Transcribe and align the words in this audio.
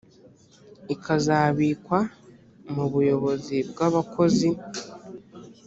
ikazabikwa 0.93 1.99
mu 2.73 2.85
buyobozi 2.93 3.57
bw 3.69 3.77
abakozi 3.87 4.49